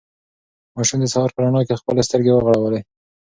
[0.75, 2.81] ماشوم د سهار په رڼا کې خپلې سترګې وغړولې.